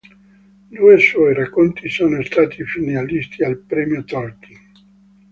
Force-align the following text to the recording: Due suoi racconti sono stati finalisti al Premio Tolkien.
Due 0.71 0.97
suoi 0.97 1.35
racconti 1.35 1.87
sono 1.87 2.23
stati 2.23 2.63
finalisti 2.65 3.43
al 3.43 3.59
Premio 3.59 4.03
Tolkien. 4.03 4.59